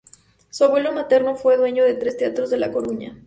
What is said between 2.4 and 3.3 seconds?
en La Coruña.